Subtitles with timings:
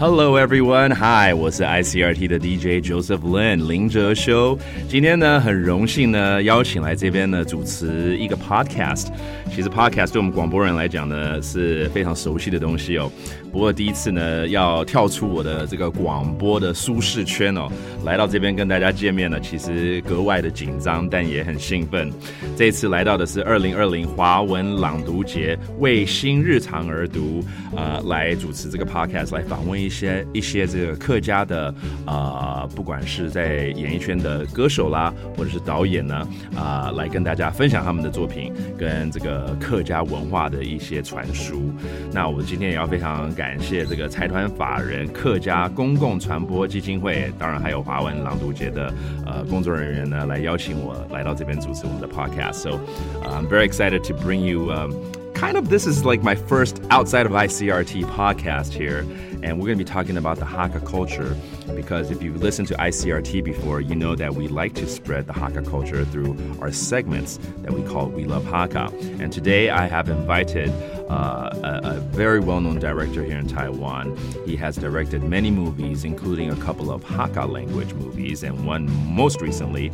[0.00, 4.56] Hello everyone, Hi，我是 ICRT 的 DJ Joseph Lin 林哲修。
[4.88, 9.08] 今天呢，很荣幸呢，邀请来这边呢主持一个 podcast。
[9.52, 13.10] 其实 podcast 对我们广播人来讲呢是非常熟悉的东西哦。
[13.50, 17.66] 不过第一次呢，要跳出我的这个广播的舒适圈哦，
[18.04, 22.12] 来到这边跟大家见面呢，其实格外的紧张，但也很兴奋。
[22.56, 27.42] 这次来到的是二零二零华文朗读节，为新日常而读，
[27.74, 31.74] 呃，来主持这个 podcast，来访问一些一些这个客家的
[32.06, 41.72] 呃，不管是在演艺圈的歌手啦，或者是导演呢，啊，来跟大家分享他们的作品跟这个客家文化的一些传输。
[42.12, 43.32] 那我今天也要非常。
[43.37, 48.93] 感谢这个财团法人客家公共传播基金会，当然还有华文朗读节的
[49.25, 52.79] 呃工作人员呢，来邀请我来到这边主持我们的 podcast。So
[53.23, 54.71] I'm very excited to bring you.
[54.71, 54.93] Um,
[55.33, 59.03] kind of this is like my first outside of ICRT podcast here,
[59.41, 61.35] and we're going to be talking about the Hakka culture
[61.75, 65.33] because if you've listened to ICRT before, you know that we like to spread the
[65.33, 68.91] Hakka culture through our segments that we call We Love Hakka.
[69.19, 70.71] And today I have invited
[71.09, 74.15] uh, a, a, very well known director here in Taiwan.
[74.45, 79.41] He has directed many movies, including a couple of Hakka language movies, and one most
[79.41, 79.91] recently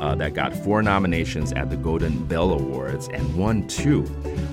[0.00, 4.04] uh, that got four nominations at the Golden Bell Awards and won two.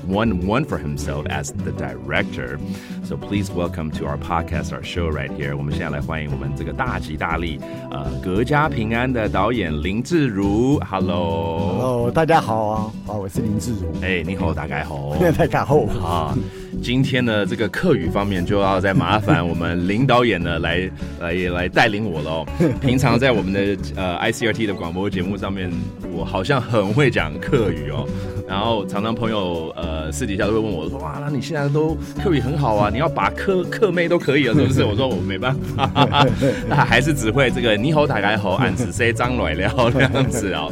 [0.08, 2.60] Won one for himself as the director.
[3.04, 5.56] So please welcome to our podcast, our show right here.
[5.56, 7.60] 我们现在来欢迎我们这个大吉大利，
[7.92, 10.80] 呃，格家平安的导演林志儒。
[10.80, 13.88] Hello，Hello，大家好啊，啊，我是林志儒。
[14.02, 15.86] 哎，你好，大家好，大家好。
[16.05, 16.37] 啊，
[16.83, 22.47] 今天呢，这个课语方面就要再麻烦我们林导演呢来来也来带领我喽。
[22.81, 25.73] 平常在我们的呃 ICRT 的广播节目上面，
[26.13, 28.07] 我好像很会讲课语哦。
[28.47, 34.85] 然后常常朋友呃私底下都会问我说哇，那你现在都课语很好啊，你要把课课妹都可以了是不是？
[34.85, 36.27] 我说我没办法，
[36.69, 40.71] 那 还是只会这个你好打开好，俺只谁张来了这样子哦。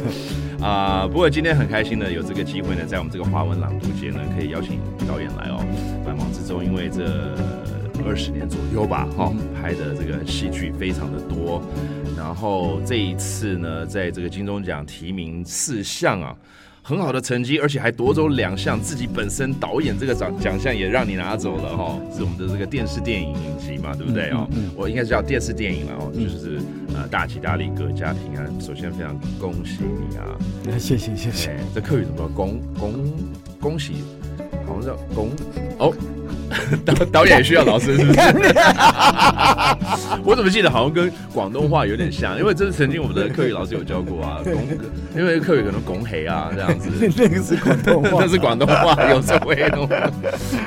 [0.63, 5.59] 啊，不过今天很开心呢有这个机会呢，在我们这个华文朗读节呢，可以邀请导演来哦。
[6.05, 7.35] 百忙之中，因为这
[8.07, 11.61] 二十年左右吧，哈，拍的这个戏剧非常的多。
[12.15, 16.33] 然后这一次呢，在这个金钟奖提名四项啊。
[16.85, 24.45] 很好的成绩，而且还夺走两项，自己本身导演这个奖奖项也让你拿走了哈，是我们的这个电视电影影集嘛，对不对哦？
[24.75, 26.59] 我应该是叫电视电影了哦，就是
[26.93, 28.51] 呃大吉大利，各家平安。
[28.59, 30.37] 首先非常恭喜你啊！
[30.77, 31.55] 谢谢谢谢。
[31.73, 32.93] 这客语怎么恭恭
[33.61, 33.93] 恭喜？
[34.67, 35.29] 好像叫恭
[35.79, 35.93] 哦。
[36.85, 38.19] 导导演需要老师是不是？
[40.23, 44.39] 我怎么记得好像跟广东话有点像，因为这是曾经我们的课语老师有教过啊。
[44.45, 44.53] 拱，
[45.15, 46.89] 因为课语可能拱黑啊这样子。
[47.17, 49.89] 那个是广东话，那是广东话，有时候会弄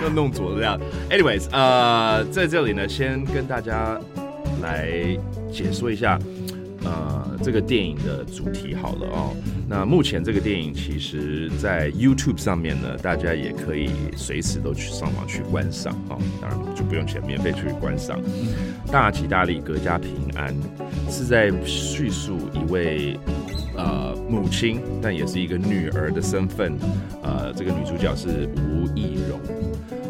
[0.03, 0.79] 又弄错这样。
[1.11, 3.99] Anyways，呃，在这里呢，先跟大家
[4.63, 4.89] 来
[5.53, 6.19] 解说一下。
[6.87, 9.35] 呃，这个电影的主题好了哦。
[9.69, 16.17] 那目前这个电影其实，在 YouTube 上面呢，大家也可以随时都去上网去观赏哦。
[16.41, 18.21] 当然就不用钱，免费去观赏。
[18.93, 20.55] 大吉大利，阖家平安，
[21.11, 23.19] 是在叙述一位
[23.77, 26.79] 呃母亲，但也是一个女儿的身份。
[27.25, 29.41] 呃，这个女主角是吴亦荣，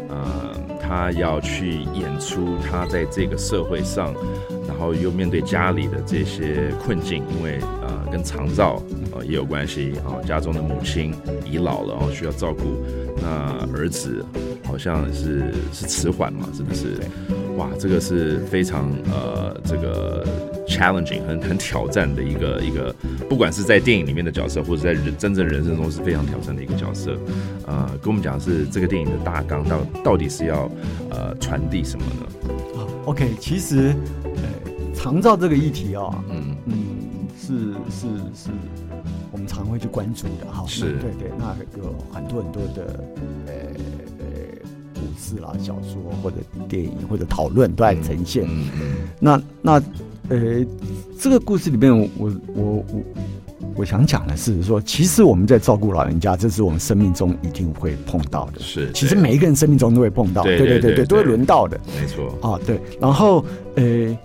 [0.09, 4.13] 呃，她要去演出她在这个社会上。
[4.77, 8.79] 然后又面对家里的这些困境，因为呃跟长照
[9.11, 11.11] 呃也有关系啊，家中的母亲
[11.51, 12.63] 已老了，然后需要照顾，
[13.19, 14.23] 那儿子
[14.63, 16.93] 好像是是迟缓嘛，是不是？
[17.57, 20.23] 哇，这个是非常呃这个
[20.67, 22.93] challenging 很很挑战的一个一个，
[23.27, 27.17] 不管是在电影里面的角色，或者在人真正人生中是非常挑战的一个角色。
[27.65, 30.69] 呃，跟我们讲是这个电影的大纲到到底是要
[31.09, 32.53] 呃传递什么呢？
[32.75, 33.95] 好，OK，其实。
[34.97, 36.75] 长照这个议题啊，嗯嗯，
[37.39, 38.49] 是是是，
[39.31, 40.65] 我们常会去关注的哈。
[40.67, 42.99] 是，对对，那有很多很多的
[43.45, 43.53] 呃
[44.19, 44.25] 呃
[44.95, 48.43] 故事啦、小说或者电影或者讨论都在呈现。
[48.49, 48.95] 嗯嗯。
[49.19, 49.73] 那那
[50.29, 50.65] 呃，
[51.19, 52.85] 这个故事里面，我我我
[53.77, 58.59] 我想讲的是说，其实我们在照顾老人家，这是我们生命中一定会碰到的。
[58.59, 61.79] 是，其实每一个人生命中都会碰到，对对对对，都会轮到的。
[61.97, 62.37] 没错。
[62.41, 63.45] 啊，对，然后
[63.75, 64.17] 呃。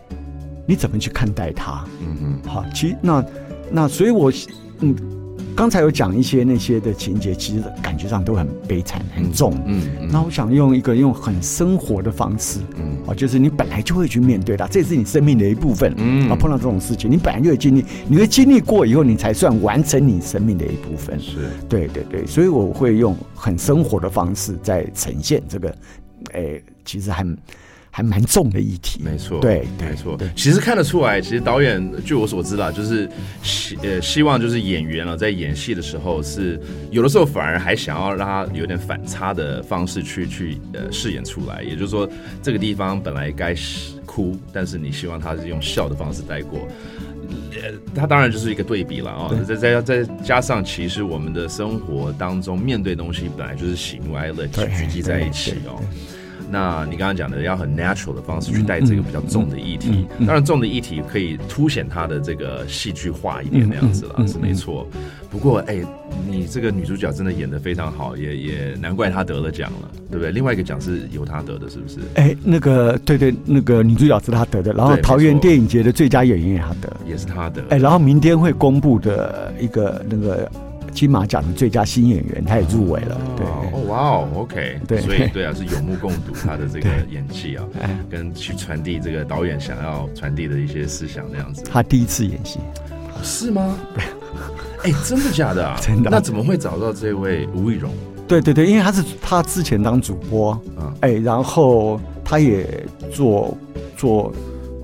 [0.66, 1.84] 你怎么去看待它？
[2.00, 3.24] 嗯嗯，好，其实那
[3.70, 4.32] 那所以，我
[4.80, 4.94] 嗯，
[5.56, 9.54] 刚才有讲一些那些的情节，其实感觉上都很悲惨、很重。
[9.66, 15.92] 嗯嗯，那我想用一个用很生活的方式，嗯啊，就是你本来就会去面对它，这也是你生命的一部分。
[15.96, 21.18] 嗯啊，碰到这种事情，你本来就会经历，你会经历过以后，你才算完成你生命的一部分。
[21.18, 25.74] 是，对对对，所以我会用很生活的方式在呈现这个，
[26.32, 27.36] 诶，其实很。
[27.94, 29.02] 还蛮重的议题。
[29.04, 30.18] 没错，对，没错。
[30.34, 33.06] 其实看得出来，其实导演据我所知啦，就是
[33.42, 36.58] 希呃希望就是演员啊，在演戏的时候是
[36.90, 41.62] 有的时候反而还想要让他有点反差的方式去去呃饰演出来。
[41.62, 42.08] 也就是说，
[42.42, 43.54] 这个地方本来该
[44.06, 46.66] 哭，但是你希望他是用笑的方式带过。
[47.52, 49.30] 呃，它当然就是一个对比了啊！
[49.46, 55.78] 再再再加上，其实我们的生活当中面对东西本来就是喜怒哀乐聚集在一起哦。
[56.52, 64.86] 那你刚刚讲的要很 natural 的方式去带这个比较重的议题，当然重的议题可以凸显它的这个戏剧化一点那样子了，是没错。
[65.30, 65.82] 不过，哎，
[66.28, 70.30] 你这个女主角真的演的非常好，也也难怪她得了奖了，对不对？
[70.30, 72.00] 另外一个奖是由她得的，是不是？
[72.16, 77.62] 哎，那个对对，那个女主角是她得的，然后桃园电影节的最佳演员也她得，也是她得。
[77.70, 80.46] 哎，然后明天会公布的一个那个。
[80.92, 83.18] 金马奖的最佳新演员，他也入围了。
[83.34, 87.64] 对，哦，哇哦，OK，对，所以对啊，是有目共睹他的这个演技啊，
[88.08, 91.62] 跟去传递这个导演想要传递的一些思想那样子。
[91.70, 92.58] 他第一次演戏，
[93.22, 93.76] 是吗？
[94.82, 95.78] 哎，真的假的啊？
[95.80, 96.10] 真的？
[96.10, 97.92] 那怎么会找到这位吴以荣？
[98.26, 102.66] 对对对，因为他是他之前当主播，嗯，哎，然后他也
[103.12, 103.56] 做
[103.96, 104.32] 做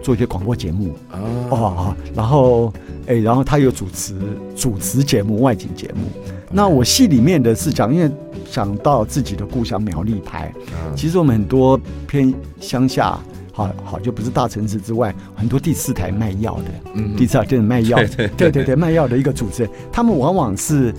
[0.03, 1.17] 做一些广播节目啊，
[1.51, 2.73] 哦，然后。
[3.07, 4.15] 哎，然后他有主持
[4.55, 6.11] 主持节目外景节目。
[6.51, 8.11] 那我戏里面的是讲，因为
[8.47, 10.53] 想到自己的故乡苗栗拍，
[10.97, 13.19] 其实我们很多偏乡下，
[13.67, 16.65] 好好就不是大城市之外，很多第四台卖药的，
[16.95, 17.99] 嗯第四台就是卖药，
[18.37, 20.95] 对对对，卖药的一个主持人，他们往往是。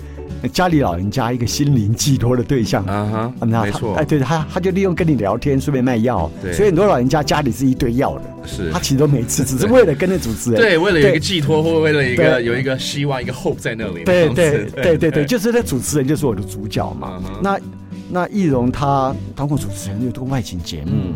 [0.54, 2.82] 家里老人家一个心灵寄托的对象。
[2.86, 14.96] 啊哈，没错，哎，对他，他就利用跟你聊天，顺便卖药，对，所以很多老人家家里是一堆药的，是，他其实都没吃， 只是为了跟那主持人，对，为了有一个寄托，或为了一个有一个希望，一个 hope 在那里，对对对。
[14.96, 17.20] 对对，就是那主持人就是我的主角嘛。
[17.42, 17.60] 那
[18.08, 21.12] 那易容他当过主持人，又做外景节目，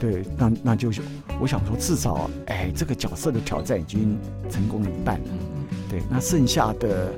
[0.00, 1.00] 对，那那就是
[1.40, 4.18] 我想说，至少哎，这个角色的挑战已经
[4.50, 5.26] 成功了一半了，
[5.90, 7.12] 对，那剩下的。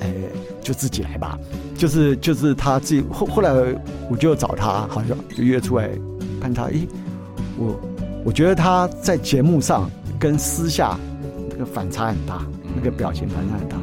[0.00, 0.12] 哎，
[0.60, 1.38] 就自己来吧，
[1.78, 3.50] 就是就是他自己后后来
[4.10, 5.88] 我就找他，好像就约出来
[6.40, 6.64] 看他。
[6.64, 6.86] 咦，
[7.56, 7.80] 我
[8.24, 9.88] 我觉得他在节目上
[10.18, 10.98] 跟私下
[11.48, 12.44] 那个反差很大，
[12.74, 13.76] 那个表情反差很大。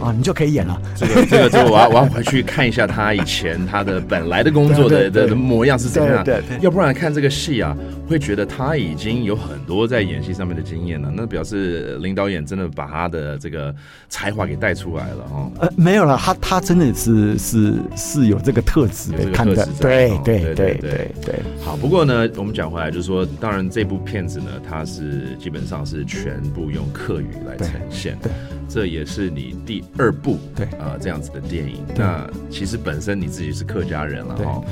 [0.00, 0.80] 啊，你就可以演了。
[0.94, 6.22] 这个这个这个，我要我要回去看一下他以前他的本来的工作的的模样是怎样。
[6.24, 7.76] 对，要不然看这个戏啊，
[8.08, 11.10] 会觉得他已经有很多在演戏上面的经验了。
[11.14, 13.74] 那表示林导演真的把他的这个
[14.08, 15.50] 才华给带出来了哦。
[15.58, 19.66] 呃，没有了，他他真的是是是有这个特质的，看的。
[19.80, 21.34] 对对对对对。
[21.64, 28.16] 好，不过呢，我们讲回来就是说，当然这部片子呢，它是基本上是全部用客语来呈现。
[28.22, 28.30] 对。
[28.68, 31.84] 这也是你第二部对啊这样子的电影。
[31.94, 34.62] 那其实本身你自己是客家人了哈，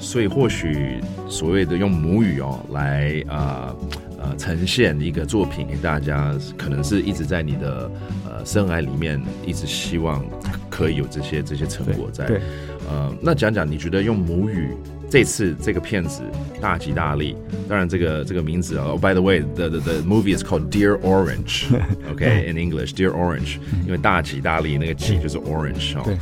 [0.00, 3.74] 所以或许所谓的用母语哦来啊
[4.18, 7.90] 呃呈现一个作品给大家，可能是一直在你的
[8.26, 10.24] 呃生涯里面一直希望
[10.68, 12.40] 可以有这些这些成果在。
[12.88, 14.68] 呃，那讲讲你觉得用母语？
[15.10, 16.22] 这次这个片子
[16.60, 17.36] 大吉大利，
[17.68, 26.18] 当然这个这个名字啊，By the way，the the the movie is called Dear Orange，OK，in English，Dear Orange， 因为大吉大利那个吉就是 Orange 哦，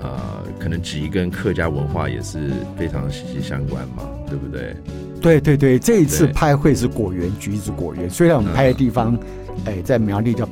[0.00, 4.76] 呃，可能吉跟客家文化也是非常息息相关嘛，对不对？
[5.20, 9.18] 对对对，这一次拍会是果园橘子果园，虽然我们拍的地方，
[9.64, 10.48] 哎，在苗栗叫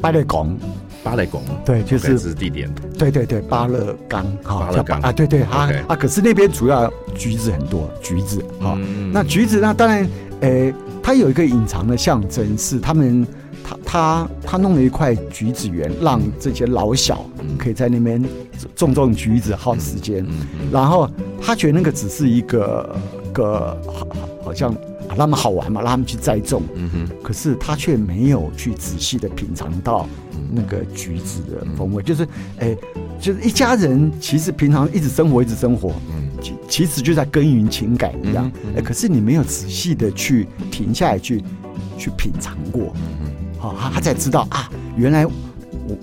[0.00, 0.58] 八里港。
[1.06, 2.68] 巴勒港，对，就是是地点。
[2.98, 8.76] 对对对，巴勒冈，哈，叫巴啊，对对啊啊，可是那边主要橘子很多，橘子，哈，
[9.12, 10.04] 那橘子那当然，
[10.40, 13.24] 诶，它有一个隐藏的象征是他们，
[13.62, 17.24] 他他他弄了一块橘子园，让这些老小
[17.56, 18.20] 可以在那边
[18.74, 20.26] 种种橘子，耗时间。
[20.72, 21.08] 然后
[21.40, 22.96] 他觉得那个只是一个
[23.32, 24.08] 个好
[24.42, 24.74] 好像
[25.16, 26.62] 让他们好玩嘛，让他们去栽种。
[26.74, 30.06] 嗯哼，可是他却没有去仔细的品尝到。
[30.48, 32.26] 那个橘子的风味，就是，
[32.58, 32.74] 哎，
[33.18, 41.42] 就是一家人其实平常一直生活，一直生活，嗯，其其实就在耕耘情感一样，哎，可是你没有仔细的去停下来去
[41.98, 45.32] 去品尝过，嗯好，他他才知道啊，原来我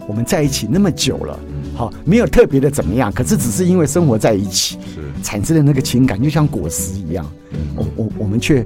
[0.09, 1.39] 我们在一起那么久了，
[1.73, 4.99] 好，没有特别的怎么样，可是只是因为生活在一起，是。
[5.23, 7.25] 产生的那个情感，就像果实一样，
[7.77, 8.65] 我我我们却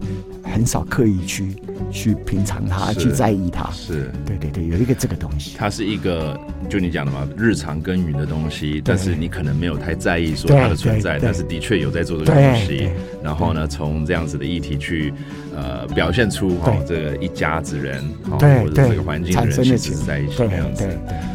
[0.53, 1.55] 很少刻意去。
[1.89, 6.37] 去品尝它，去在意它，是对对对，有一个这个东西，它是一个
[6.67, 12.89] 就你讲的嘛，日常耕耘的东西，但是你可能没有太在意说它的存在，但是的确有在做这个东西。
[13.23, 15.13] 然后呢，从这样子的议题去
[15.55, 18.03] 呃表现出哈这个一家子人，
[18.37, 20.89] 对或者这个环境的人其实在一起样子。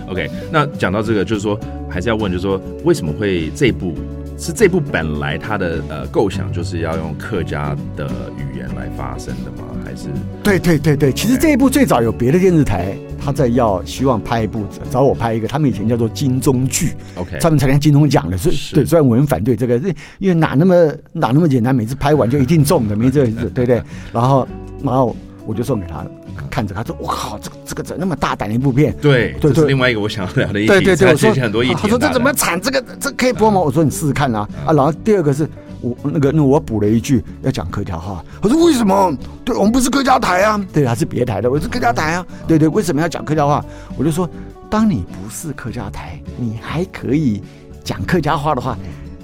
[0.08, 3.94] OK，那讲到这个，就是说还是要问，就是说为什么会这部？
[4.42, 9.68] 是这部本来它的呃构想就是要用客家的语言来发声的吗？
[9.84, 10.08] 还是？
[10.42, 19.76] 对对对对，其实这一部最早有别的电视台他在要希望拍一部找我拍一个，他们以前叫做金钟剧，OK，他们参加金钟奖的，所以对，虽然我很反对这个，
[20.18, 23.80] 因为哪那么哪那么简单，每次拍完就一定中的，没这事，对不对？
[24.12, 24.48] 然后
[24.82, 25.14] 然后
[25.46, 26.04] 我就送给他。
[26.50, 28.94] 看着他说：“我靠，这个这个怎那么大胆的一部片？
[29.00, 30.68] 对，这是另外一个我想要聊的议题。
[30.68, 31.74] 对对对，我说很多议题。
[31.74, 32.60] 他说这怎么产？
[32.60, 33.60] 这个这可以播吗？
[33.60, 34.72] 我说你试试看啊啊！
[34.72, 35.48] 然后第二个是
[35.80, 38.24] 我那个那我补了一句要讲客家话。
[38.42, 39.16] 我说为什么？
[39.44, 40.64] 对我们不是客家台啊？
[40.72, 42.26] 对，他是别台的，我是客家台啊。
[42.46, 43.64] 对对，为什么要讲客家话？
[43.96, 44.28] 我就说，
[44.70, 47.42] 当你不是客家台，你还可以
[47.82, 48.76] 讲客家话的话。”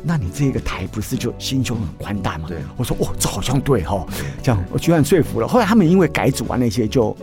[0.09, 2.47] 那你这个台不是就心胸很宽大吗？
[2.49, 4.07] 对，我说哦，这好像对哈，
[4.43, 5.47] 这样我居然说服了。
[5.47, 7.15] 后来他们因为改组啊那些，就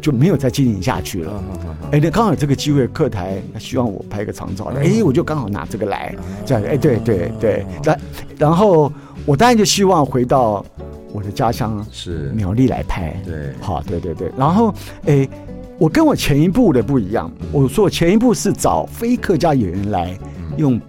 [0.00, 1.42] 就没有再经营下去了。
[1.90, 6.14] 哎，那刚好有这个机会，客台希望我拍个长照，哎，我就刚好拿这个来，
[6.46, 8.00] 这样哎，对对对，然
[8.38, 8.92] 然后
[9.26, 10.64] 我当然就希望回到
[11.12, 12.30] 我的家乡是。
[12.36, 14.72] 苗栗来拍，对，好，对对对，然后
[15.06, 15.28] 哎，
[15.76, 20.16] 我跟我前一部的不一样，我说前一部是找非客家演员来
[20.56, 20.80] 用。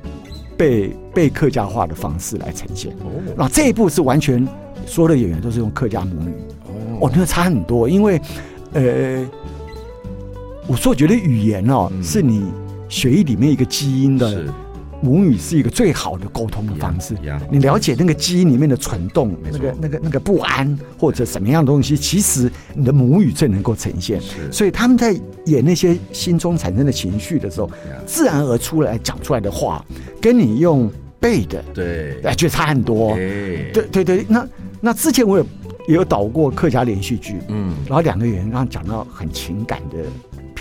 [0.57, 2.95] 被被客家化的方式来呈现，
[3.37, 4.47] 那这一部是完全
[4.85, 6.33] 所有的演员都是用客家母语，
[6.99, 8.19] 哦，那差很多，因为
[8.73, 9.25] 呃，
[10.67, 12.45] 我说觉得语言哦，是你
[12.89, 14.45] 血液里面一个基因的。
[15.03, 17.13] 母语是一个最好的沟通的方式。
[17.51, 24.21] 你了解那个基因里面的蠢动，那个、那个、那个不安或者什么样的东西，其实你的母语最能够呈现。
[24.49, 25.13] 所以他们在
[25.47, 27.69] 演那些心中产生的情绪的时候，
[28.05, 29.85] 自然而出来讲出来的话，
[30.21, 33.13] 跟你用背的，对，哎，就差很多。
[33.15, 33.71] 对。
[33.91, 34.47] 对对，那
[34.79, 35.45] 那之前我有
[35.89, 39.97] 也有导过客家连续剧，嗯，然后两个人让讲到很情感的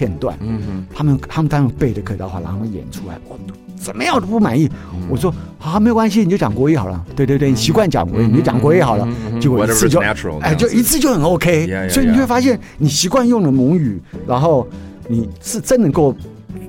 [0.03, 3.39] 片段，嗯哼，他们他们当然背的客家话，然后演出来，我。
[3.77, 4.71] 怎么样都不满意，
[5.11, 7.05] 我说好没有关系，你就讲国语好了。
[7.17, 9.09] 对对对，你习惯讲国语，你就讲国语好了。
[9.41, 9.99] 结果一次就
[10.41, 11.67] 哎，就一次就很 OK。
[11.91, 14.69] 所以你会发现，你习惯用的母语，然后
[15.09, 16.15] 你是真能够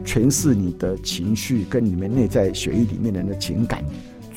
[0.03, 3.83] 诠释你的情绪跟你们内在血液里面的那情感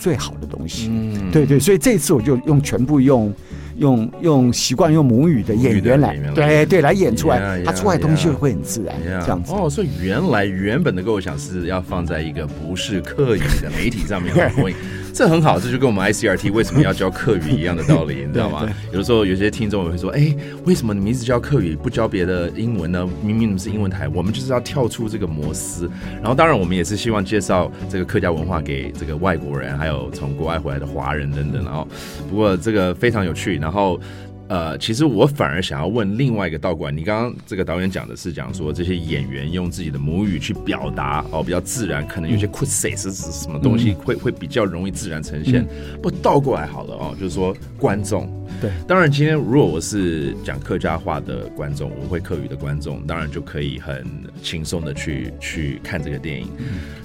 [0.06, 0.88] 最好的东西。
[1.32, 3.34] 对对，所以这次我就用全部用。
[3.78, 9.52] 用用习惯用母语的演员来，对对来演出来，他出来东西会很自然，这样子。
[9.52, 14.70] 哦，所以原来原本的构想是要放在一个不是刻意的媒体上面播。
[15.16, 18.68] 这很好，这就跟我们 ICRT 为什么要教客语一样的道理， 你知道吗？
[18.92, 23.08] 有的时候有些听众也会说：“哎，为什么你们一直教客语，不教别的英文呢？
[23.22, 25.88] 明明你们是英文台，我们就是要跳出这个模式。”
[26.20, 31.64] 然后，当然我们也是希望介绍这个客家文化给这个外国人，还有从国外回来的华人等等。
[31.64, 31.88] 然后，
[32.28, 33.56] 不过这个非常有趣。
[33.56, 33.98] 然后。
[34.48, 45.66] 呃，其实我反而想要问另外一个道馆，你刚刚这个导演讲的是讲说这些演员用自己的母语去表达哦，比较自然，可能有些 q u i s say 是是什么东西会会比较容易自然呈现。
[46.00, 54.06] 不倒过来好了哦，就是说观众对，当然今天如果我是讲客家话的观众，我会客语的观众，当然就可以很
[54.44, 56.48] 轻松的去去看这个电影。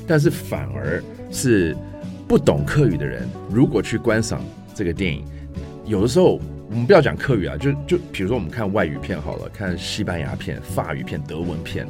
[0.06, 1.76] 但是反而是
[2.28, 4.44] 不懂客语的人，如果去观赏
[4.76, 5.26] 这个电影，
[5.88, 6.40] 有的时候。
[6.72, 11.86] 我们不要讲客语啊，就就比如说我们看外语片好了，看西班牙片、法语片、德文片，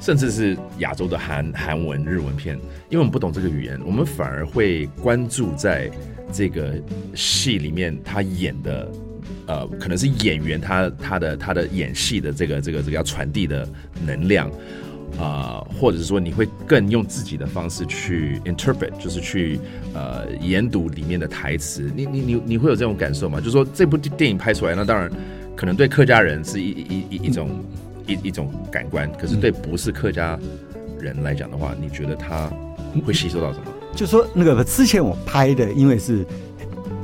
[0.00, 2.56] 甚至是亚洲的韩韩文、日文片，
[2.88, 5.90] 因为我们不懂这个语言，我们反而会关注在
[6.32, 6.72] 这个
[7.14, 8.90] 戏里面他演的，
[9.46, 13.68] 呃，可能是演员他他的他的演戏的这个这个这个要传递的
[14.06, 14.50] 能量。
[15.18, 19.60] 啊，或者是说你会更用自己的方式去 interpret，就是去
[19.94, 21.90] 呃研读里面的台词。
[21.94, 23.38] 你你你你会有这种感受吗？
[23.38, 25.10] 就是说这部电影拍出来，那当然
[25.54, 27.48] 可能对客家人是一一一一种
[28.06, 30.38] 一一种感官，可是对不是客家
[30.98, 32.50] 人来讲的话，你觉得他
[33.04, 33.66] 会吸收到什么？
[33.94, 36.24] 就说那个之前我拍的，因为是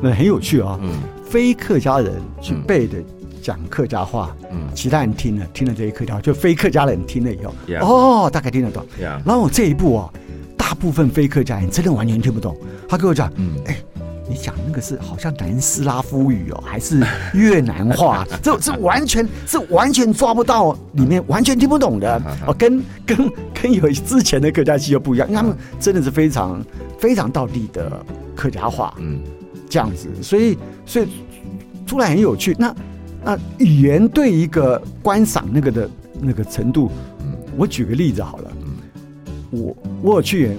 [0.01, 0.91] 那很有趣啊，嗯，
[1.25, 2.99] 非客家人去背的。
[3.49, 8.85] 讲客家话，嗯，其他人听了听了这些客家话，就非客家人听了以后，哦，大概听得懂。
[9.01, 10.13] 然后我这一步啊，
[10.55, 12.55] 大部分非客家人真的完全听不懂。
[12.87, 13.75] 他跟我讲，嗯，哎，
[14.29, 17.03] 你讲那个是好像南斯拉夫语哦，还是
[17.33, 18.27] 越南话？
[18.45, 22.21] 这这完全是完全抓不到里面，完全听不懂的。
[22.47, 23.17] 哦，跟跟
[23.55, 26.63] 跟有之前的客家戏又不一样，因为他们真的是非常
[26.99, 28.05] 非常道地的
[28.37, 29.23] 客家话，嗯，
[29.71, 31.09] 这样子，所以所以
[31.87, 32.55] 出来很有趣。
[32.59, 32.75] 那
[33.25, 36.91] 那语言对一个观赏那个的那个程度，
[37.57, 38.51] 我举个例子好了，
[39.51, 40.57] 我我有去演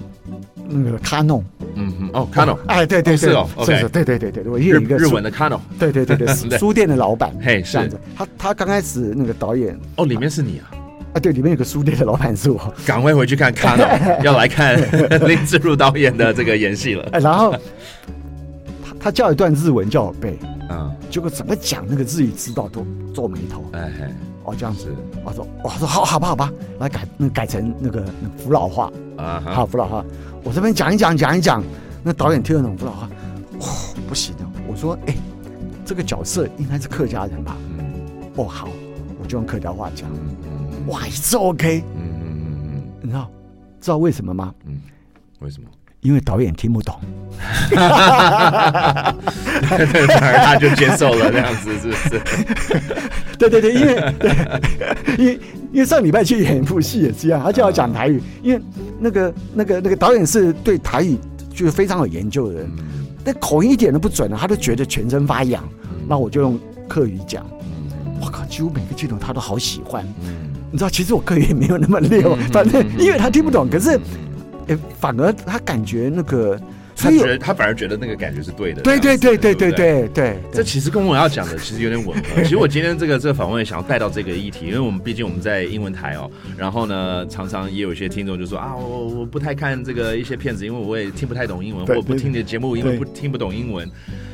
[0.68, 1.44] 那个卡农，
[1.76, 10.70] 嗯嗯哦卡农，哎对对是哦是对对对对，我演一个日文的卡农，对对对对书店的老板，嘿这样子，他他刚开始那个导演，哦里面是你啊，
[11.14, 13.88] 啊，对，里面有个书店的老板是我，赶快回去看卡诺，
[14.24, 14.78] 要来看
[15.28, 17.08] 林志儒导演的这个演戏了。
[17.14, 17.52] 哎，然后
[18.84, 20.38] 他他叫一段日文叫我背，
[20.70, 24.94] 嗯，结果怎么讲那个日语知道都皱眉头，哎嘿，哦这样子，
[25.26, 28.06] 我说我说好好吧好吧，来改那改成那个
[28.38, 28.92] 福老话。
[29.18, 30.06] 啊，好福老话，
[30.44, 31.62] 我这边讲一讲讲一讲，
[32.04, 33.10] 那导演听得懂福老话，
[33.60, 33.68] 哇
[34.08, 35.16] 不行的，我说哎，
[35.86, 37.58] 这个角色应该是客家人吧？
[37.78, 38.70] 嗯，哦好，
[39.22, 40.10] 我就用客家话讲。
[40.12, 43.30] 嗯嗯哇，一次 OK，嗯嗯嗯嗯，你知道
[43.82, 44.54] 知道为什么吗？
[44.66, 44.80] 嗯，
[45.40, 45.68] 为什么？
[46.02, 46.96] 因为导演听不懂，
[47.72, 47.84] 反
[50.22, 52.22] 而他就接受了这样子，是不是？
[53.38, 54.14] 对对对，因为
[55.18, 55.40] 因为
[55.74, 58.62] 因为上礼拜去演一部戏也是一样，他就要讲台语，因为
[59.00, 61.18] 那个那个那个导演是对台语
[61.54, 62.72] 就是非常有研究的人，
[63.24, 65.64] 但口音一点都不准了，他都觉得全身发痒，
[66.08, 67.46] 那我就用客语讲，
[68.22, 70.06] 我靠，几乎每个镜头他都好喜欢。
[70.72, 74.00] 你知道，其实我课也没有那么溜，反正因为他听不懂，可是，
[74.70, 76.60] 哎，反而他感觉那个，
[76.96, 78.82] 他觉得他反而觉得那个感觉是对的。
[78.82, 82.42] 对对对对对对对，这其实跟我要讲的其实有点吻合。
[82.44, 93.90] 其实我今天这个这个访问想要带到这个议题，因为我们毕竟我们在英文台哦，然后呢，常常也有一些听众就说啊，我我不太看这个一些片子，因为我也听不太懂英文，或不听你的节目，因为不听不懂英文。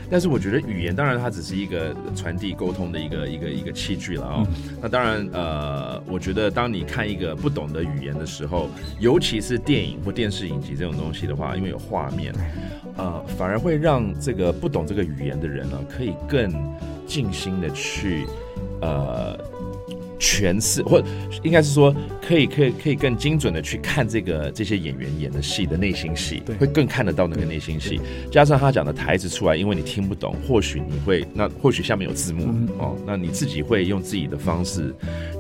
[0.10, 4.48] 但是我觉得语言当然它只是一个传递沟通的一个一个一个器具了啊。
[4.82, 8.70] 那当然呃，我觉得当你看一个不懂的语言的时候，
[9.00, 12.34] 尤其是电影或电视影集这种东西的话，因为有画面，
[12.98, 16.52] 呃，反而会让这个不懂这个语言的人呢，可以更
[17.08, 18.26] 静心的去
[18.82, 19.38] 呃。
[20.20, 21.04] 诠释，或
[21.44, 21.96] 应该是说，
[22.26, 28.00] 可以可以可以更精准的去看这个这些演员演的戏的内心戏，会更看得到那个内心戏。
[28.32, 32.48] 加上他讲的台词出来，因为你听不懂，或许你会那或许下面有字幕
[32.80, 34.94] 哦，那你自己会用自己的方式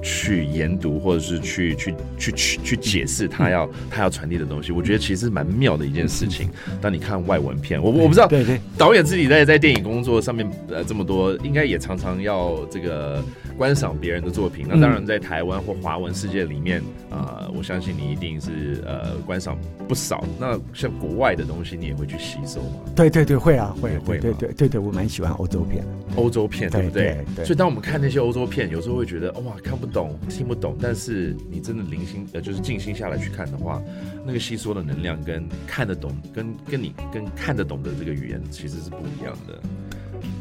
[0.03, 4.71] 去研读，或者是去去去去去解释他要他要传递的东西。
[4.71, 6.49] 我觉得其实蛮妙的一件事情。
[6.81, 13.23] 当你看外文片，我我不知道，对对，导演自己在在电影工作上面呃这么多，应该也常常要这个
[13.57, 14.64] 观赏别人的作品。
[14.67, 20.23] 那当然，在台湾或华文世界里面，呃，我相信你一定是呃观赏不少。
[20.39, 22.81] 那像国外的东西，你也会去吸收吗？
[22.95, 27.23] 对对对，会啊，会会，对对对对，我蛮喜欢欧洲片，欧洲片对不对？
[27.45, 30.75] 所以当我们看那些欧洲片，有时候会觉得哇，看不懂，听不懂。
[30.81, 33.81] 但是你真的零星呃，就是静心下来去看的话，
[34.25, 39.59] 那个吸收的能量跟看得懂，跟跟你跟看得懂的这个语言其实是不一样的。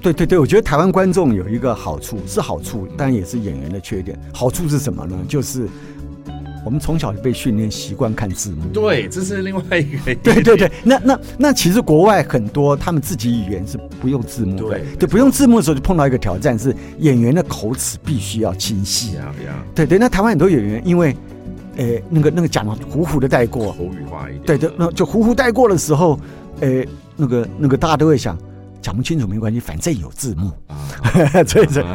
[0.01, 4.19] 对对对，我觉得台湾观众有一个好处是好处，但也是演员的缺点。
[4.33, 5.17] 好处是什么呢？
[5.27, 5.67] 就是
[6.63, 8.65] 我们从小就被训练习惯看字幕。
[8.73, 10.15] 对，这是另外一个。
[10.23, 14.81] 对对对，那那那其实国外很多他们自己语言是不用字幕的。
[14.99, 19.17] 对，不用字幕的时候就碰到一个挑战，是演员的口齿必须要清晰。
[19.17, 19.35] 啊
[19.75, 21.17] 对对，那台湾很多演员因为，
[21.77, 24.43] 诶，那个那个讲的糊糊的带过，口语化一点。
[24.45, 26.19] 对对，那就糊糊带过的时候，
[26.61, 28.39] 诶，那个那个大家都会想。
[28.85, 30.77] 讲不清楚没关系，反正有字幕啊。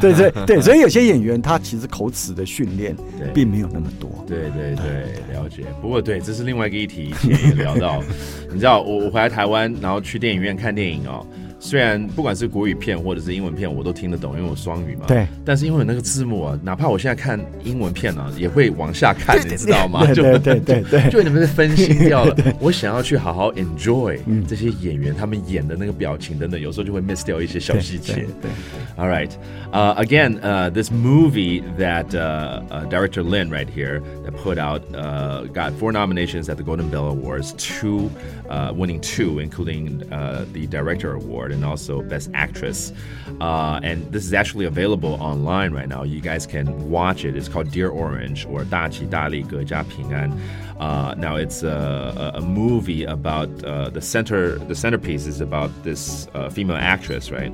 [0.02, 2.95] 对对对，所以有些演员他其实口齿的训练
[3.32, 4.10] 并没有那么多。
[4.28, 5.65] 对对对，了解。
[5.80, 8.02] 不过，对，这是另外一个议题，也聊到。
[8.52, 11.23] 你知道，我我回来台湾，然后去电影院看电影哦。
[11.60, 15.06] 虽然不管是国语片或者是英文片，我都听得懂，因为我双语嘛。
[15.08, 15.28] 对。
[15.45, 20.06] 但是因为有那个字幕啊，哪怕我现在看英文片呢，也会往下看，你知道吗？
[20.13, 22.36] 对对对对，就你们是分心掉了。
[22.60, 24.17] 我想要去好好 enjoy
[24.48, 28.26] 这些演员他们演的那个表情等等，有时候就会 miss 掉一些小细节。
[28.41, 28.50] 对。
[28.98, 29.32] All right.
[29.72, 34.82] Uh, again, uh, this movie that uh, uh, director Lin right here that put out
[34.93, 38.10] uh, got four nominations at the Golden Bell Awards, two
[38.50, 41.48] uh, winning two, including uh, the director award.
[41.48, 42.92] Award and also Best Actress.
[43.40, 46.05] Uh, and this is actually available online right now.
[46.05, 47.37] You guys can watch it.
[47.37, 50.31] It's called Dear Orange or 大吉大利各家平安.
[50.79, 54.59] Uh, now it's a, a movie about uh, the center.
[54.59, 57.53] The centerpiece is about this uh, female actress, right?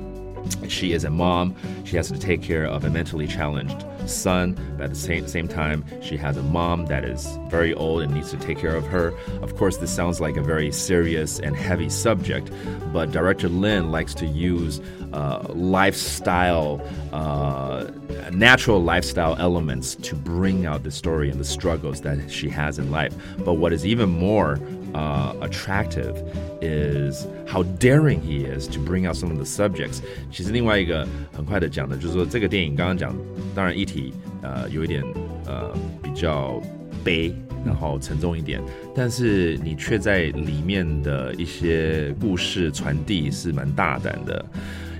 [0.68, 1.54] She is a mom.
[1.84, 5.48] She has to take care of a mentally challenged son, but at the same, same
[5.48, 8.86] time, she has a mom that is very old and needs to take care of
[8.86, 9.12] her.
[9.42, 12.50] Of course, this sounds like a very serious and heavy subject,
[12.92, 14.80] but director Lin likes to use
[15.12, 16.80] uh, lifestyle,
[17.12, 17.90] uh,
[18.32, 22.90] natural lifestyle elements to bring out the story and the struggles that she has in
[22.90, 23.14] life.
[23.38, 24.56] But what is even more
[24.96, 26.16] uh, attractive
[26.62, 30.00] is how daring he is to bring out some of the subjects。
[30.32, 33.14] 其实另外一个很快的讲的就是说，这个电影刚刚讲，
[33.54, 35.02] 当然议题呃有一点
[35.44, 35.70] 呃
[36.02, 36.60] 比较
[37.04, 38.60] 悲，然后沉重一点，
[38.94, 44.46] 但是你却在里面的一些故事传递是蛮大胆的。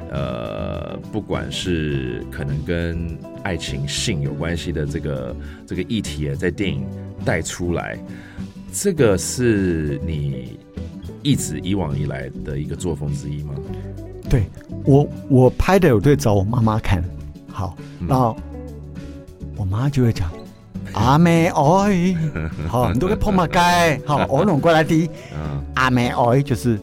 [0.08, 6.86] 呃，不管是可能跟爱情、性有关系的这个这个议题，在电影
[7.24, 7.98] 带出来，
[8.78, 10.58] 这个是你
[11.22, 13.54] 一直以往以来的一个作风之一吗？
[14.28, 14.44] 对
[14.84, 17.02] 我，我拍的我都会找我妈妈看，
[17.50, 17.74] 好，
[18.06, 18.36] 然后
[19.56, 20.30] 我妈就会讲。
[20.92, 22.16] 阿妹爱，
[22.68, 23.58] 好，你都该碰马街，
[24.04, 25.10] 好，我弄过来的。
[25.74, 26.78] 阿妹爱就是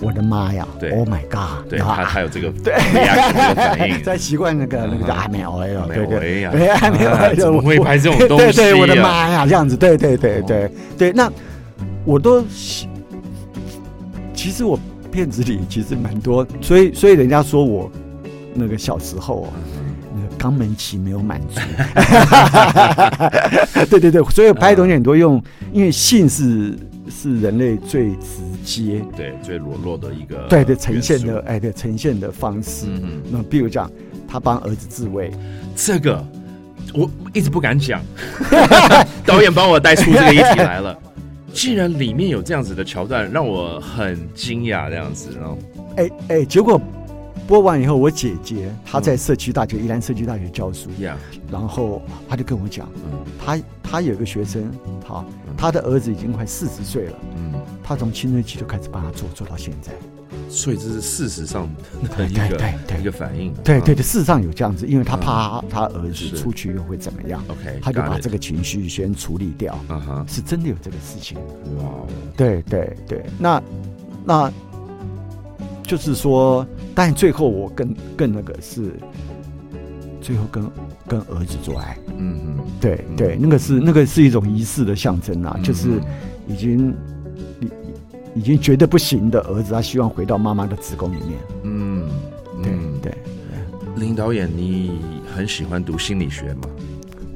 [0.00, 2.74] 我的妈呀，Oh my God，对他他有这个 对。
[3.54, 8.52] 反应，在习惯那个那个阿妹爱了，对对对，阿妹爱怎么会拍这种东西？
[8.56, 11.30] 对对，我的妈呀，这样子，对对对对对，那
[12.04, 12.44] 我都
[14.34, 14.78] 其实我
[15.10, 17.90] 片子里其实蛮多，所以所以人家说我
[18.54, 19.48] 那个小时候。
[20.38, 21.60] 肛门期没有满足，
[23.90, 26.78] 对对对，所以拍东西很多用，因为性是
[27.10, 32.86] 是人类最直接、对最裸露的一个对对呈现的哎对呈现的方式。
[32.88, 33.90] 嗯那比如讲，
[34.26, 35.30] 他帮儿子自慰，
[35.74, 36.24] 这个
[36.94, 38.00] 我一直不敢讲，
[39.24, 40.98] 导演帮我带出这个议题来了。
[41.52, 45.58] 既然里面有这样子的桥段，让我很惊讶，这样子，然后
[45.96, 46.80] 哎哎，结果。
[47.48, 50.90] 播完以后，我姐姐她在社区大学，宜兰社区大学教书，
[51.50, 52.86] 然后她就跟我讲，
[53.42, 54.70] 她她有个学生，
[55.06, 55.24] 好，
[55.56, 59.92] 她的儿子已经快四十岁了，嗯，她从青春期就开始帮他做，做到现在，
[60.50, 61.66] 所以这是事实上
[62.18, 71.38] 的一个一个反应，对对对，事实上有这样子，因为他怕他儿子出去又会怎么样，OK，他就把这个情绪先处理掉，嗯哼，是真的有这个事情，
[71.78, 71.90] 哇，
[72.36, 73.62] 对对对，那
[74.22, 74.52] 那。
[75.88, 78.92] 就是说，但最后我更更那个是，
[80.20, 80.70] 最后跟
[81.08, 85.88] 跟儿子做爱，嗯嗯，对对，那个是那个是一种仪式的象征啊，就是
[86.46, 86.94] 已经
[87.60, 87.68] 已
[88.40, 92.06] 已经觉得不行的儿子，他希望回到妈妈的子宫里面，嗯，
[92.62, 92.72] 对
[93.02, 93.12] 对。
[93.96, 95.00] 林导演，你
[95.34, 96.68] 很喜欢读心理学吗？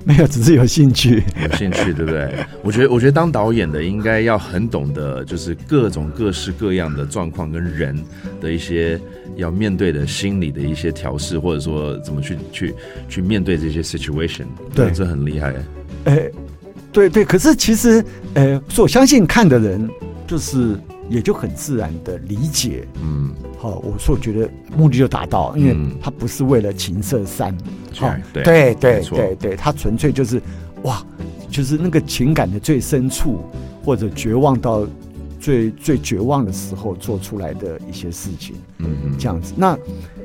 [0.06, 2.44] 没有，只是有兴趣，有兴趣，对不对？
[2.62, 7.96] 我觉得，我觉得当导演的应该要很懂得，就是各种各式各样的状况跟人
[8.40, 9.00] 的一些
[9.36, 12.74] 要面对的心理的一些调试，或者说怎么去去
[13.08, 14.46] 去面对这些 situation。
[14.74, 15.54] 对，这很厉害。
[16.04, 16.30] 哎，
[16.92, 19.88] 对对，可是其实，呃，我相信看的人
[20.26, 20.76] 就是。
[21.12, 27.54] 也就很自然的理解，嗯，好，我说我觉得目的就达到，因为他不是为了情色三，
[27.94, 30.40] 好，对对对对对，他纯粹就是
[30.84, 31.04] 哇，
[31.50, 33.40] 就是那个情感的最深处，
[33.84, 34.86] 或者绝望到
[35.38, 39.52] 最最绝望的时候做出来的一些事情，嗯嗯，这样子。
[39.54, 39.78] 那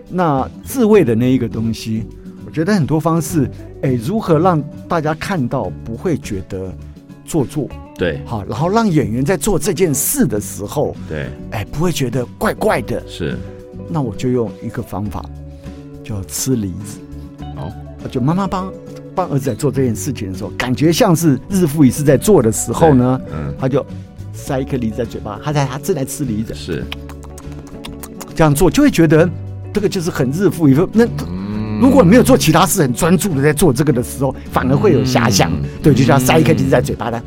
[0.10, 2.06] 那自慰的那一个东西，
[2.46, 3.50] 我觉得很多方式，
[3.82, 6.74] 哎，如何让大家看到不会觉得
[7.26, 7.68] 做作。
[7.98, 13.02] 对，好，然后让演员在做这件事的时候，对，哎，不会觉得怪怪的。
[13.08, 13.36] 是，
[13.90, 15.26] 那我就用一个方法，
[16.04, 17.00] 叫吃梨子。
[17.58, 17.74] 哦，
[18.12, 18.72] 就妈妈帮
[19.16, 23.84] 帮儿子在做这件事情的时候，感觉像是日复一日在做的时候呢，嗯，他就
[24.32, 26.84] 塞一颗梨子在嘴巴，他在他正在吃梨子，是
[28.36, 29.28] 这样做，就会觉得
[29.74, 30.88] 这个就是很日复一日。
[30.94, 31.04] 那
[31.82, 35.52] 如果没有做其他事，很专注的在做这个的时候，反而会有遐想。
[35.82, 37.18] 对，就像塞一颗梨子在嘴巴的。
[37.18, 37.24] 嗯，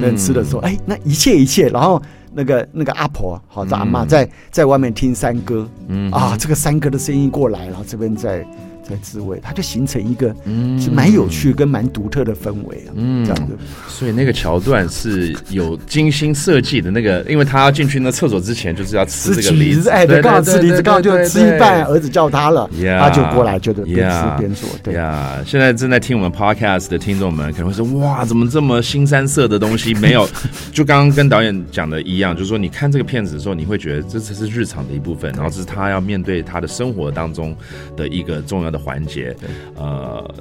[0.00, 2.00] 人吃的时候，哎，那一切一切，然后
[2.32, 8.46] 那个那个阿婆，好，这阿妈在在外面听山歌，嗯啊，这个山歌的声音过来，然后这边在。
[8.88, 10.34] 在滋味，它就形成一个
[10.78, 13.56] 是蛮有趣跟蛮独特的氛围啊，这样子。
[13.88, 22.68] 所以那个桥段是有精心设计的，那个因为他要进去那厕所之前就是要吃这个梨子，哎，对，刚好吃梨子，刚好就吃一半，儿子叫他了，
[23.00, 24.68] 他就过来，就边吃边做。
[24.82, 29.94] 对呀，现在正在听我们 podcast 的听众们可能会说，哇，怎么这么新三色的东西？
[29.94, 30.28] 没有，
[30.72, 37.56] 就刚刚跟导演讲的一样，就是说你看这个片子的时候，你会觉得这只是日常的一部分，然后这是他要面对他的生活当中
[37.96, 38.73] 的一个重要。
[38.73, 39.35] 的环节，
[39.75, 40.33] 呃，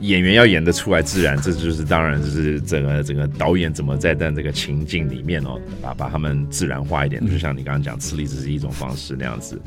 [0.00, 9.60] 演员要演得出来自然，这就是当然，就是整个整个导演怎么在在这个情境里面哦，把把他们自然化一点，就像你刚刚讲，吃力只是一种方式那样子。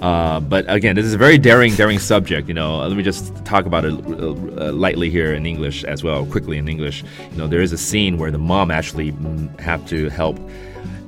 [0.00, 2.48] Uh, but again, this is a very daring, daring subject.
[2.48, 6.24] You know, let me just talk about it uh, lightly here in English as well,
[6.24, 7.02] quickly in English.
[7.32, 9.12] You know, there is a scene where the mom actually
[9.58, 10.38] have to help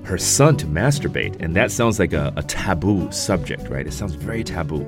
[0.05, 3.87] her son to masturbate, and that sounds like a, a taboo subject, right?
[3.87, 4.85] It sounds very taboo.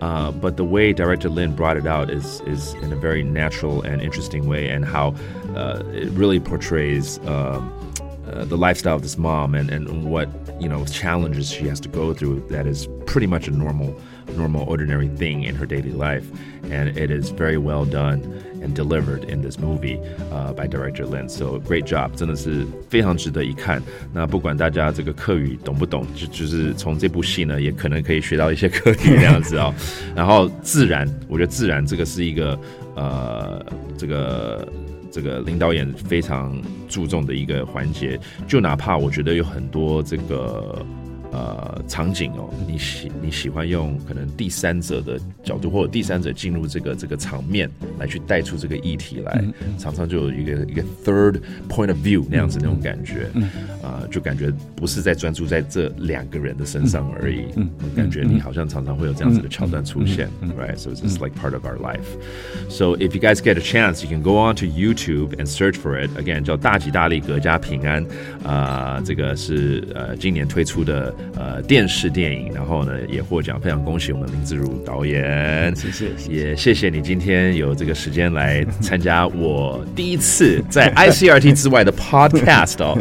[0.00, 3.82] Uh, but the way director Lin brought it out is is in a very natural
[3.82, 5.14] and interesting way, and how
[5.54, 7.72] uh, it really portrays um,
[8.26, 10.28] uh, the lifestyle of this mom and, and what
[10.60, 12.40] you know challenges she has to go through.
[12.48, 14.00] That is pretty much a normal
[14.36, 16.26] normal, ordinary thing in her daily life.
[16.64, 18.20] And it is very well done
[18.62, 19.98] and delivered in this movie
[20.32, 21.28] uh, by director Lin.
[21.28, 23.82] So great job，真的是非常值得一看。
[24.12, 29.74] 那不管大家这个课语懂不懂，就就是从这部戏呢，也可能可以学到一些课语这样子哦。
[30.14, 32.58] 然后自然，我觉得自然这个是一个
[32.96, 33.64] 呃，
[33.96, 34.68] 这个
[35.10, 38.18] 这个领导演非常注重的一个环节。
[38.46, 40.84] 就哪怕我觉得有很多这个。
[41.32, 49.44] 呃，场景哦，你喜你喜欢用可能第三者的角度，或者第三者进入这个这个场面来去带出这个议题来，
[49.78, 53.28] 常常就有一个一个 third point of view 那样子那种感觉，
[53.90, 57.46] 啊，就感觉不是在专注在这两个人的身上而已，
[57.96, 62.06] 感觉你好像常常会有这样子的桥段出现，right？So it's like part of our life.
[62.68, 65.74] So if you guys get a chance, you can go on to YouTube and search
[65.74, 66.10] for it.
[66.16, 68.06] Again，叫大吉大利，阖家平安。
[68.44, 71.12] 啊，这个是呃今年推出的。
[71.36, 82.98] 呃，电视电影，然后呢也获奖，非常恭喜我们林志儒导演，谢谢，也谢谢你今天有这个时间来参加我第一次在 ICRT 之外的 Podcast 哦，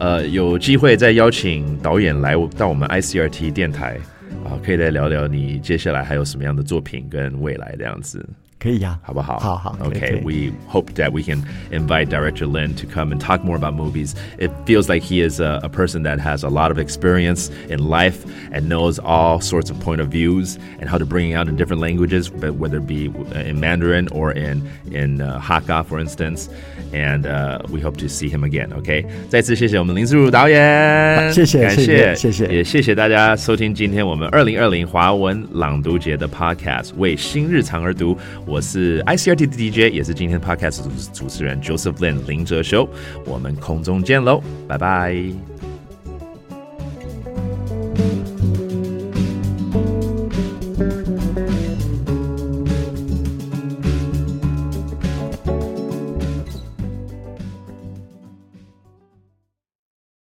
[0.00, 3.98] 呃，有机会再邀请导演来到我们 ICRT 电台
[4.46, 8.26] 啊，可以来聊聊你接下来还有什么样的作品跟未来这样子。
[8.59, 9.37] 可以呀，好不好？
[9.37, 10.23] 好好，Okay.
[10.23, 14.15] We hope that we can invite Director Lin to come and talk more about movies.
[14.39, 17.87] It feels like he is a, a, person that has a lot of experience in
[17.89, 21.47] life and knows all sorts of point of views and how to bring it out
[21.47, 25.99] in different languages, but whether it be in Mandarin or in in uh, Hakka, for
[25.99, 26.49] instance.
[26.93, 28.71] And uh, we hope to see him again.
[28.73, 38.17] OK，再次谢谢我们林志儒导演，谢谢，感谢，谢谢，也谢谢大家收听今天我们二零二零华文朗读节的 Podcast，为新日常而读。
[38.50, 42.88] 我是 ICRT 的 DJ，也是今天的 Podcast 主主持人 Joseph Lin 林哲修。
[43.24, 45.14] 我们空中见喽，拜拜。